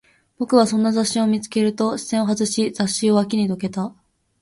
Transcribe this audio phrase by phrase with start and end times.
[0.39, 3.93] 僕はそんな雑誌を見つけると、視線を外し、雑誌を脇にどけた